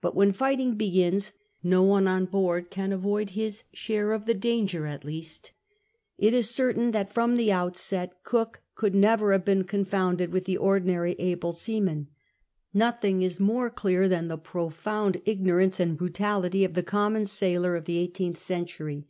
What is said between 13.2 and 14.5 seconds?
is more clear than the